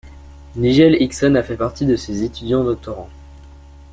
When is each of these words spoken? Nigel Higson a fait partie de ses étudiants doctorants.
Nigel 0.55 0.99
Higson 0.99 1.35
a 1.35 1.43
fait 1.43 1.55
partie 1.57 1.85
de 1.85 1.95
ses 1.95 2.23
étudiants 2.23 2.63
doctorants. 2.63 3.11